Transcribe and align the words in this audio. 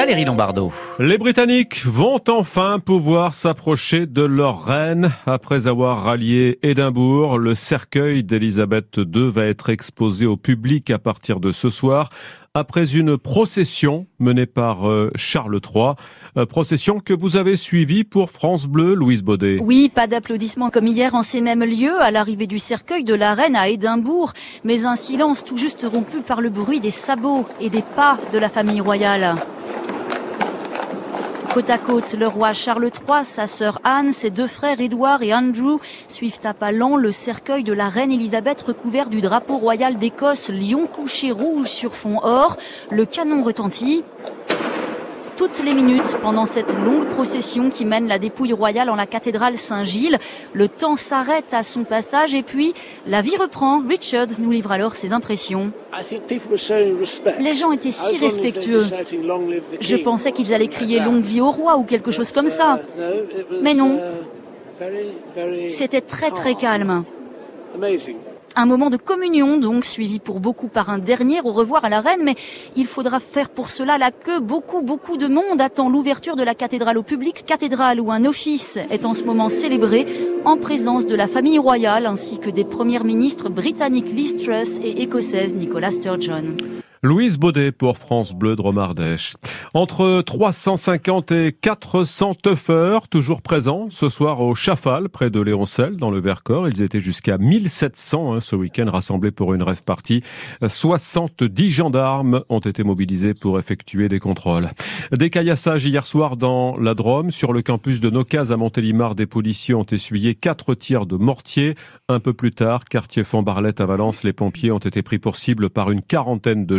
Valérie 0.00 0.24
Lombardo. 0.24 0.72
Les 0.98 1.18
Britanniques 1.18 1.84
vont 1.84 2.22
enfin 2.26 2.78
pouvoir 2.78 3.34
s'approcher 3.34 4.06
de 4.06 4.22
leur 4.22 4.64
reine. 4.64 5.10
Après 5.26 5.66
avoir 5.66 6.04
rallié 6.04 6.58
Édimbourg, 6.62 7.36
le 7.36 7.54
cercueil 7.54 8.24
d'Élisabeth 8.24 8.96
II 8.96 9.28
va 9.28 9.44
être 9.44 9.68
exposé 9.68 10.24
au 10.24 10.38
public 10.38 10.88
à 10.88 10.98
partir 10.98 11.38
de 11.38 11.52
ce 11.52 11.68
soir 11.68 12.08
après 12.54 12.96
une 12.96 13.18
procession 13.18 14.06
menée 14.18 14.46
par 14.46 14.88
euh, 14.88 15.10
Charles 15.16 15.60
III. 15.62 15.92
Euh, 16.38 16.46
procession 16.46 16.98
que 16.98 17.12
vous 17.12 17.36
avez 17.36 17.58
suivie 17.58 18.02
pour 18.02 18.30
France 18.30 18.66
Bleu, 18.66 18.94
Louise 18.94 19.22
Baudet. 19.22 19.58
Oui, 19.62 19.90
pas 19.94 20.06
d'applaudissements 20.06 20.70
comme 20.70 20.86
hier 20.86 21.14
en 21.14 21.22
ces 21.22 21.42
mêmes 21.42 21.62
lieux 21.62 22.00
à 22.00 22.10
l'arrivée 22.10 22.46
du 22.46 22.58
cercueil 22.58 23.04
de 23.04 23.14
la 23.14 23.34
reine 23.34 23.54
à 23.54 23.68
Édimbourg, 23.68 24.32
mais 24.64 24.86
un 24.86 24.96
silence 24.96 25.44
tout 25.44 25.58
juste 25.58 25.86
rompu 25.88 26.22
par 26.22 26.40
le 26.40 26.48
bruit 26.48 26.80
des 26.80 26.90
sabots 26.90 27.46
et 27.60 27.68
des 27.68 27.82
pas 27.82 28.18
de 28.32 28.38
la 28.38 28.48
famille 28.48 28.80
royale. 28.80 29.36
Côte 31.52 31.68
à 31.68 31.78
côte, 31.78 32.14
le 32.14 32.28
roi 32.28 32.52
Charles 32.52 32.84
III, 32.84 33.24
sa 33.24 33.48
sœur 33.48 33.80
Anne, 33.82 34.12
ses 34.12 34.30
deux 34.30 34.46
frères 34.46 34.80
Édouard 34.80 35.20
et 35.22 35.34
Andrew 35.34 35.78
suivent 36.06 36.38
à 36.44 36.54
pas 36.54 36.70
lents 36.70 36.96
le 36.96 37.10
cercueil 37.10 37.64
de 37.64 37.72
la 37.72 37.88
reine 37.88 38.12
Elisabeth 38.12 38.62
recouvert 38.62 39.08
du 39.08 39.20
drapeau 39.20 39.56
royal 39.56 39.98
d'Écosse, 39.98 40.48
lion 40.50 40.86
couché 40.86 41.32
rouge 41.32 41.66
sur 41.66 41.96
fond 41.96 42.20
or. 42.22 42.56
Le 42.92 43.04
canon 43.04 43.42
retentit 43.42 44.04
toutes 45.40 45.64
les 45.64 45.72
minutes 45.72 46.18
pendant 46.20 46.44
cette 46.44 46.74
longue 46.84 47.06
procession 47.06 47.70
qui 47.70 47.86
mène 47.86 48.06
la 48.06 48.18
dépouille 48.18 48.52
royale 48.52 48.90
en 48.90 48.94
la 48.94 49.06
cathédrale 49.06 49.56
Saint-Gilles. 49.56 50.18
Le 50.52 50.68
temps 50.68 50.96
s'arrête 50.96 51.54
à 51.54 51.62
son 51.62 51.84
passage 51.84 52.34
et 52.34 52.42
puis 52.42 52.74
la 53.06 53.22
vie 53.22 53.38
reprend. 53.38 53.80
Richard 53.80 54.26
nous 54.38 54.50
livre 54.50 54.70
alors 54.70 54.96
ses 54.96 55.14
impressions. 55.14 55.72
Les 57.38 57.54
gens 57.54 57.72
étaient 57.72 57.90
si 57.90 58.18
respectueux. 58.18 58.82
Je 59.80 59.96
pensais 59.96 60.32
qu'ils 60.32 60.52
allaient 60.52 60.68
crier 60.68 61.00
longue 61.00 61.22
vie 61.22 61.40
au 61.40 61.50
roi 61.50 61.78
ou 61.78 61.84
quelque 61.84 62.10
chose 62.10 62.32
comme 62.32 62.50
ça. 62.50 62.78
Mais 63.62 63.72
non. 63.72 63.98
C'était 65.68 66.02
très 66.02 66.30
très 66.32 66.54
calme. 66.54 67.04
Un 68.56 68.66
moment 68.66 68.90
de 68.90 68.96
communion, 68.96 69.58
donc, 69.58 69.84
suivi 69.84 70.18
pour 70.18 70.40
beaucoup 70.40 70.66
par 70.66 70.90
un 70.90 70.98
dernier 70.98 71.40
au 71.44 71.52
revoir 71.52 71.84
à 71.84 71.88
la 71.88 72.00
reine, 72.00 72.22
mais 72.24 72.34
il 72.74 72.86
faudra 72.86 73.20
faire 73.20 73.48
pour 73.48 73.70
cela 73.70 73.96
la 73.96 74.10
queue. 74.10 74.40
Beaucoup, 74.40 74.82
beaucoup 74.82 75.16
de 75.16 75.28
monde 75.28 75.60
attend 75.60 75.88
l'ouverture 75.88 76.34
de 76.34 76.42
la 76.42 76.56
cathédrale 76.56 76.98
au 76.98 77.04
public, 77.04 77.44
cathédrale 77.46 78.00
où 78.00 78.10
un 78.10 78.24
office 78.24 78.76
est 78.90 79.06
en 79.06 79.14
ce 79.14 79.22
moment 79.22 79.48
célébré 79.48 80.04
en 80.44 80.56
présence 80.56 81.06
de 81.06 81.14
la 81.14 81.28
famille 81.28 81.58
royale 81.58 82.06
ainsi 82.06 82.38
que 82.38 82.50
des 82.50 82.64
premiers 82.64 83.00
ministres 83.00 83.48
britanniques 83.48 84.12
Liz 84.12 84.36
Truss 84.36 84.78
et 84.82 85.02
écossaise 85.02 85.54
Nicola 85.54 85.92
Sturgeon. 85.92 86.56
Louise 87.02 87.38
Baudet 87.38 87.72
pour 87.72 87.96
France 87.96 88.34
Bleu 88.34 88.56
de 88.56 88.60
Romardèche. 88.60 89.32
Entre 89.72 90.20
350 90.20 91.32
et 91.32 91.56
400 91.58 92.34
teufeurs 92.34 93.08
toujours 93.08 93.40
présents 93.40 93.88
ce 93.88 94.10
soir 94.10 94.42
au 94.42 94.54
Chafal, 94.54 95.08
près 95.08 95.30
de 95.30 95.40
Léoncel, 95.40 95.96
dans 95.96 96.10
le 96.10 96.20
Vercors. 96.20 96.68
Ils 96.68 96.82
étaient 96.82 97.00
jusqu'à 97.00 97.38
1700 97.38 98.34
hein, 98.34 98.40
ce 98.40 98.54
week-end 98.54 98.84
rassemblés 98.90 99.30
pour 99.30 99.54
une 99.54 99.62
rêve 99.62 99.82
partie. 99.82 100.22
70 100.66 101.70
gendarmes 101.70 102.42
ont 102.50 102.58
été 102.58 102.84
mobilisés 102.84 103.32
pour 103.32 103.58
effectuer 103.58 104.10
des 104.10 104.18
contrôles. 104.18 104.68
Des 105.10 105.30
caillassages 105.30 105.86
hier 105.86 106.06
soir 106.06 106.36
dans 106.36 106.76
la 106.76 106.92
Drôme. 106.92 107.30
Sur 107.30 107.54
le 107.54 107.62
campus 107.62 108.02
de 108.02 108.10
Nocaz 108.10 108.52
à 108.52 108.58
Montélimar, 108.58 109.14
des 109.14 109.26
policiers 109.26 109.72
ont 109.72 109.86
essuyé 109.90 110.34
quatre 110.34 110.74
tirs 110.74 111.06
de 111.06 111.16
mortier. 111.16 111.76
Un 112.10 112.20
peu 112.20 112.34
plus 112.34 112.50
tard, 112.50 112.84
quartier 112.84 113.24
Font-Barlette 113.24 113.80
à 113.80 113.86
Valence, 113.86 114.22
les 114.22 114.34
pompiers 114.34 114.70
ont 114.70 114.78
été 114.78 115.00
pris 115.00 115.18
pour 115.18 115.38
cible 115.38 115.70
par 115.70 115.90
une 115.90 116.02
quarantaine 116.02 116.66
de 116.66 116.78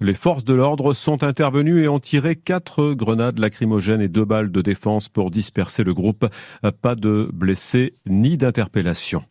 Les 0.00 0.14
forces 0.14 0.44
de 0.44 0.54
l'ordre 0.54 0.92
sont 0.92 1.22
intervenues 1.22 1.82
et 1.82 1.88
ont 1.88 2.00
tiré 2.00 2.36
quatre 2.36 2.92
grenades 2.92 3.38
lacrymogènes 3.38 4.00
et 4.00 4.08
deux 4.08 4.24
balles 4.24 4.50
de 4.50 4.62
défense 4.62 5.08
pour 5.08 5.30
disperser 5.30 5.84
le 5.84 5.94
groupe. 5.94 6.26
Pas 6.80 6.94
de 6.94 7.28
blessés 7.32 7.94
ni 8.06 8.36
d'interpellation. 8.36 9.22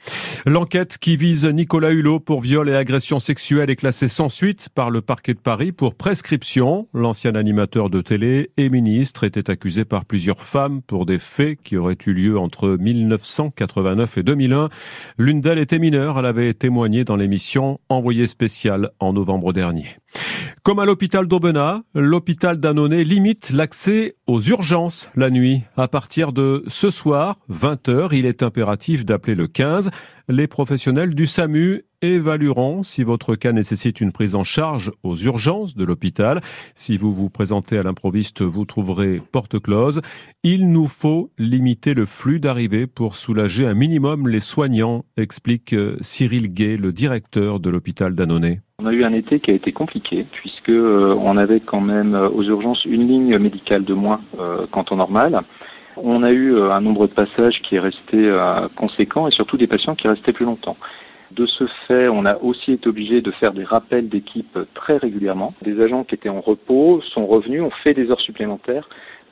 L'enquête 0.45 0.97
qui 0.97 1.17
vise 1.17 1.45
Nicolas 1.45 1.91
Hulot 1.91 2.19
pour 2.19 2.41
viol 2.41 2.69
et 2.69 2.75
agression 2.75 3.19
sexuelle 3.19 3.69
est 3.69 3.75
classée 3.75 4.07
sans 4.07 4.29
suite 4.29 4.69
par 4.73 4.89
le 4.89 5.01
parquet 5.01 5.33
de 5.33 5.39
Paris 5.39 5.71
pour 5.71 5.95
prescription. 5.95 6.87
L'ancien 6.93 7.35
animateur 7.35 7.89
de 7.89 8.01
télé 8.01 8.51
et 8.57 8.69
ministre 8.69 9.23
était 9.23 9.49
accusé 9.49 9.85
par 9.85 10.05
plusieurs 10.05 10.43
femmes 10.43 10.81
pour 10.81 11.05
des 11.05 11.19
faits 11.19 11.59
qui 11.63 11.77
auraient 11.77 11.97
eu 12.05 12.13
lieu 12.13 12.39
entre 12.39 12.69
1989 12.69 14.17
et 14.17 14.23
2001. 14.23 14.69
L'une 15.17 15.41
d'elles 15.41 15.59
était 15.59 15.79
mineure. 15.79 16.19
Elle 16.19 16.25
avait 16.25 16.53
témoigné 16.53 17.03
dans 17.03 17.15
l'émission 17.15 17.79
Envoyé 17.89 18.27
spécial 18.27 18.91
en 18.99 19.13
novembre 19.13 19.53
dernier. 19.53 20.00
Comme 20.63 20.77
à 20.77 20.85
l'hôpital 20.85 21.25
d'Aubenas, 21.25 21.81
l'hôpital 21.95 22.59
d'Annonay 22.59 23.03
limite 23.03 23.49
l'accès 23.49 24.13
aux 24.27 24.41
urgences 24.41 25.09
la 25.15 25.31
nuit. 25.31 25.63
À 25.75 25.87
partir 25.87 26.33
de 26.33 26.63
ce 26.67 26.91
soir, 26.91 27.39
20h, 27.49 28.09
il 28.13 28.27
est 28.27 28.43
impératif 28.43 29.03
d'appeler 29.03 29.33
le 29.33 29.47
15. 29.47 29.89
Les 30.29 30.45
professionnels 30.45 31.15
du 31.15 31.25
SAMU 31.25 31.83
évalueront 32.03 32.83
si 32.83 33.03
votre 33.03 33.35
cas 33.35 33.53
nécessite 33.53 34.01
une 34.01 34.11
prise 34.11 34.35
en 34.35 34.43
charge 34.43 34.91
aux 35.01 35.15
urgences 35.15 35.75
de 35.75 35.83
l'hôpital. 35.83 36.41
Si 36.75 36.95
vous 36.95 37.11
vous 37.11 37.31
présentez 37.31 37.79
à 37.79 37.83
l'improviste, 37.83 38.43
vous 38.43 38.65
trouverez 38.65 39.19
porte 39.31 39.59
close. 39.59 40.01
Il 40.43 40.69
nous 40.69 40.87
faut 40.87 41.31
limiter 41.39 41.95
le 41.95 42.05
flux 42.05 42.39
d'arrivée 42.39 42.85
pour 42.85 43.15
soulager 43.15 43.65
un 43.65 43.73
minimum 43.73 44.27
les 44.27 44.39
soignants, 44.39 45.05
explique 45.17 45.73
euh, 45.73 45.97
Cyril 46.01 46.53
Gay, 46.53 46.77
le 46.77 46.93
directeur 46.93 47.59
de 47.59 47.71
l'hôpital 47.71 48.13
d'Annonay. 48.13 48.61
On 48.81 48.87
a 48.87 48.93
eu 48.93 49.03
un 49.03 49.13
été 49.13 49.39
qui 49.39 49.51
a 49.51 49.53
été 49.53 49.71
compliqué 49.71 50.25
puisque 50.31 50.69
euh, 50.69 51.15
on 51.19 51.37
avait 51.37 51.59
quand 51.59 51.81
même 51.81 52.15
euh, 52.15 52.29
aux 52.29 52.41
urgences 52.41 52.83
une 52.85 53.07
ligne 53.07 53.37
médicale 53.37 53.83
de 53.83 53.93
moins 53.93 54.21
euh, 54.39 54.65
qu'en 54.71 54.83
temps 54.83 54.95
normal. 54.95 55.41
On 55.97 56.23
a 56.23 56.31
eu 56.31 56.59
un 56.59 56.81
nombre 56.81 57.05
de 57.07 57.13
passages 57.13 57.61
qui 57.61 57.75
est 57.75 57.79
resté 57.79 58.33
conséquent 58.77 59.27
et 59.27 59.31
surtout 59.31 59.57
des 59.57 59.67
patients 59.67 59.93
qui 59.93 60.07
restaient 60.07 60.31
plus 60.31 60.45
longtemps. 60.45 60.77
De 61.31 61.45
ce 61.45 61.65
fait, 61.85 62.07
on 62.07 62.25
a 62.25 62.37
aussi 62.37 62.71
été 62.71 62.87
obligé 62.87 63.21
de 63.21 63.29
faire 63.29 63.51
des 63.51 63.65
rappels 63.65 64.07
d'équipe 64.07 64.57
très 64.73 64.95
régulièrement. 64.95 65.53
Des 65.61 65.81
agents 65.81 66.05
qui 66.05 66.15
étaient 66.15 66.29
en 66.29 66.39
repos 66.39 67.01
sont 67.13 67.27
revenus, 67.27 67.61
ont 67.61 67.71
fait 67.83 67.93
des 67.93 68.09
heures 68.09 68.21
supplémentaires 68.21 68.87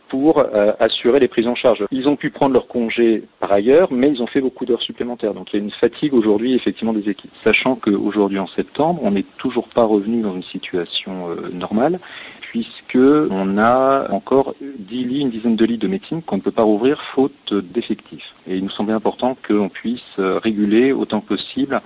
pour 0.09 0.39
euh, 0.39 0.73
assurer 0.79 1.19
les 1.19 1.27
prises 1.27 1.47
en 1.47 1.55
charge. 1.55 1.85
Ils 1.91 2.09
ont 2.09 2.15
pu 2.15 2.29
prendre 2.29 2.53
leur 2.53 2.67
congé 2.67 3.23
par 3.39 3.51
ailleurs, 3.51 3.91
mais 3.91 4.09
ils 4.09 4.21
ont 4.21 4.27
fait 4.27 4.41
beaucoup 4.41 4.65
d'heures 4.65 4.81
supplémentaires. 4.81 5.33
Donc 5.33 5.53
il 5.53 5.57
y 5.57 5.59
a 5.61 5.63
une 5.63 5.71
fatigue 5.71 6.13
aujourd'hui 6.13 6.55
effectivement 6.55 6.93
des 6.93 7.09
équipes. 7.09 7.31
Sachant 7.43 7.75
qu'aujourd'hui 7.75 8.39
en 8.39 8.47
septembre, 8.47 8.99
on 9.03 9.11
n'est 9.11 9.25
toujours 9.37 9.67
pas 9.69 9.83
revenu 9.83 10.21
dans 10.21 10.35
une 10.35 10.43
situation 10.43 11.29
euh, 11.29 11.49
normale 11.53 11.99
puisque 12.41 12.95
on 12.95 13.59
a 13.59 14.11
encore 14.11 14.55
10 14.59 15.03
lits, 15.03 15.19
une 15.21 15.29
dizaine 15.29 15.55
de 15.55 15.65
lits 15.65 15.77
de 15.77 15.87
médecine 15.87 16.23
qu'on 16.23 16.37
ne 16.37 16.41
peut 16.41 16.51
pas 16.51 16.63
rouvrir 16.63 16.99
faute 17.13 17.53
d'effectifs. 17.53 18.33
Et 18.47 18.55
il 18.55 18.63
nous 18.63 18.71
semblait 18.71 18.95
important 18.95 19.37
qu'on 19.47 19.69
puisse 19.69 20.01
euh, 20.17 20.39
réguler 20.39 20.91
autant 20.91 21.21
que 21.21 21.27
possible 21.27 21.81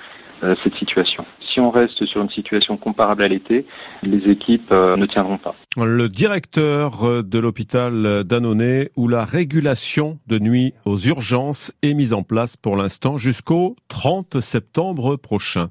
cette 0.62 0.76
situation. 0.76 1.24
Si 1.40 1.62
on 1.62 1.70
reste 1.70 2.04
sur 2.06 2.22
une 2.22 2.30
situation 2.30 2.76
comparable 2.76 3.24
à 3.24 3.30
l'été, 3.30 3.66
les 4.02 4.30
équipes 4.30 4.72
ne 4.72 5.06
tiendront 5.06 5.38
pas 5.38 5.56
le 5.78 6.08
directeur 6.08 7.04
euh, 7.04 7.24
de 7.24 7.40
l'hôpital 7.40 8.24
d'Annonay 8.24 8.92
où 8.96 9.08
la 9.08 9.26
régulation 9.26 10.20
de 10.28 10.38
nuit 10.38 10.74
aux 10.86 11.00
urgences 11.00 11.72
est 11.82 11.96
mise 11.96 12.14
en 12.14 12.22
place 12.22 12.58
pour 12.58 12.76
l'instant 12.76 13.18
jusqu'au 13.18 13.76
30 13.88 14.40
septembre 14.40 15.16
prochain. 15.16 15.70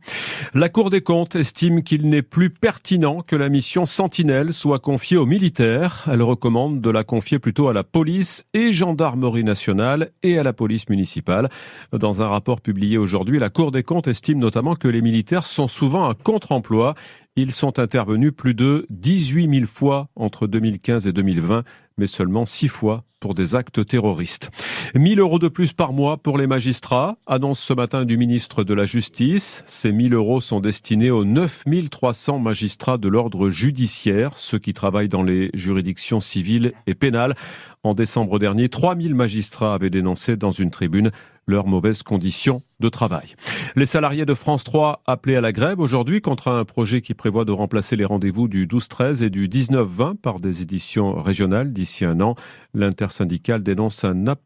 La 0.55 0.69
Cour 0.69 0.91
des 0.91 1.03
comptes 1.03 1.37
estime 1.37 1.83
qu'il 1.83 2.09
n'est 2.09 2.23
plus 2.23 2.51
pertinent 2.51 3.21
que 3.21 3.37
la 3.37 3.49
mission 3.49 3.87
Sentinelle 3.87 4.53
soit 4.53 4.81
confiée 4.81 5.17
aux 5.17 5.27
militaires. 5.27 6.05
Elle 6.11 6.23
recommande 6.23 6.81
de 6.81 6.91
la 6.91 7.05
confier 7.05 7.39
plutôt 7.39 7.69
à 7.69 7.73
la 7.73 7.85
police 7.85 8.45
et 8.55 8.73
gendarmerie 8.73 9.45
nationale 9.45 10.11
et 10.25 10.37
à 10.37 10.43
la 10.43 10.53
police 10.53 10.89
municipale. 10.89 11.49
Dans 11.93 12.23
un 12.23 12.29
rapport 12.29 12.61
publié 12.61 12.99
aujourd'hui, 12.99 13.39
la 13.39 13.51
Cour 13.51 13.71
des 13.71 13.85
comptes 13.85 14.09
estime 14.09 14.39
notamment 14.39 14.75
que 14.75 14.89
les 14.89 15.01
militaires 15.01 15.47
sont 15.47 15.69
souvent 15.69 16.09
un 16.09 16.15
contre-emploi 16.15 16.95
ils 17.35 17.53
sont 17.53 17.79
intervenus 17.79 18.33
plus 18.37 18.53
de 18.53 18.87
18 18.91 19.55
000 19.55 19.67
fois 19.67 19.92
entre 20.17 20.47
2015 20.47 21.07
et 21.07 21.13
2020, 21.13 21.65
mais 21.99 22.07
seulement 22.07 22.47
6 22.47 22.69
fois 22.69 23.05
pour 23.23 23.35
des 23.35 23.55
actes 23.55 23.87
terroristes. 23.87 24.51
1000 24.97 25.21
euros 25.21 25.39
de 25.39 25.47
plus 25.47 25.73
par 25.73 25.93
mois 25.93 26.17
pour 26.17 26.39
les 26.39 26.49
magistrats, 26.49 27.19
annonce 27.27 27.61
ce 27.61 27.73
matin 27.73 28.05
du 28.05 28.19
ministre 28.19 28.65
de 28.65 28.75
la 28.75 28.85
Justice. 28.85 29.63
Ces 29.67 29.93
1000 29.93 30.13
euros 30.15 30.41
sont 30.41 30.59
destinés 30.59 31.13
aux 31.13 31.25
9300 31.25 32.41
magistrats 32.41 32.99
de 32.99 33.07
l'ordre 33.07 33.49
judiciaire, 33.49 34.33
ceux 34.37 34.59
qui 34.59 34.75
travaillent 34.75 35.09
dans 35.09 35.23
les 35.23 35.51
juridictions 35.55 36.19
civiles 36.21 36.73
et 36.89 36.95
pénales. 36.95 37.37
En 37.85 37.95
décembre 37.95 38.41
dernier, 38.41 38.69
3000 38.69 39.15
magistrats 39.15 39.75
avaient 39.75 39.91
dénoncé 39.91 40.37
dans 40.37 40.51
une 40.51 40.71
tribune 40.71 41.13
leurs 41.47 41.67
mauvaises 41.67 42.03
conditions 42.03 42.63
de 42.81 42.89
travail. 42.89 43.35
Les 43.77 43.87
salariés 43.87 44.27
de 44.27 44.35
France 44.35 44.65
3 44.65 45.03
appelés 45.07 45.37
à 45.37 45.41
la 45.41 45.53
grève 45.53 45.81
aujourd'hui 45.81 46.21
contre 46.21 46.49
un 46.49 46.65
projet 46.65 47.01
qui 47.01 47.15
prévoit 47.15 47.45
de 47.45 47.53
remplacer 47.53 47.97
les 47.97 48.05
rendez-vous 48.05 48.49
du 48.49 48.67
12-13 48.67 49.23
et 49.23 49.31
du 49.31 49.49
19-20 49.49 50.17
par 50.17 50.41
des 50.41 50.63
éditions 50.63 51.21
régionales 51.21 51.73
d'ici 51.73 52.05
un 52.05 52.21
an. 52.21 52.35
L'intersyndicale 52.75 53.63
dénonce 53.63 54.05
un, 54.05 54.27
un, 54.27 54.37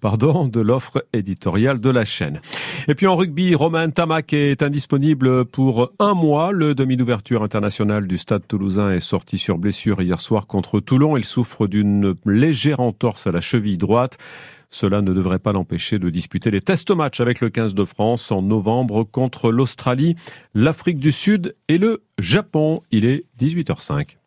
pardon, 0.00 0.46
de 0.46 0.60
l'offre 0.60 1.04
éditoriale 1.12 1.80
de 1.80 1.90
la 1.90 2.04
chaîne. 2.04 2.40
Et 2.88 2.94
puis 2.94 3.06
en 3.06 3.16
rugby, 3.16 3.54
Romain 3.54 3.90
Tamac 3.90 4.32
est 4.32 4.62
indisponible 4.62 5.44
pour 5.44 5.92
un 5.98 6.14
mois. 6.14 6.52
Le 6.52 6.74
demi 6.74 6.96
d'ouverture 6.96 7.42
international 7.42 8.06
du 8.06 8.18
Stade 8.18 8.46
toulousain 8.46 8.92
est 8.92 9.00
sorti 9.00 9.38
sur 9.38 9.58
blessure 9.58 10.00
hier 10.00 10.20
soir 10.20 10.46
contre 10.46 10.80
Toulon. 10.80 11.16
Il 11.16 11.24
souffre 11.24 11.66
d'une 11.66 12.14
légère 12.24 12.80
entorse 12.80 13.26
à 13.26 13.32
la 13.32 13.40
cheville 13.40 13.78
droite. 13.78 14.18
Cela 14.70 15.02
ne 15.02 15.12
devrait 15.12 15.38
pas 15.38 15.52
l'empêcher 15.52 15.98
de 15.98 16.10
disputer 16.10 16.50
les 16.50 16.60
test 16.60 16.90
matchs 16.90 17.20
avec 17.20 17.40
le 17.40 17.50
15 17.50 17.74
de 17.74 17.84
France 17.84 18.32
en 18.32 18.42
novembre 18.42 19.04
contre 19.04 19.52
l'Australie, 19.52 20.16
l'Afrique 20.54 20.98
du 20.98 21.12
Sud 21.12 21.54
et 21.68 21.78
le 21.78 22.02
Japon. 22.18 22.80
Il 22.90 23.04
est 23.04 23.24
18h05. 23.38 24.16